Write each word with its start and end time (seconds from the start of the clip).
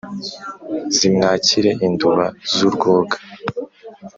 zimwakire 0.95 1.69
induba 1.87 2.25
z'urwoga. 2.53 3.17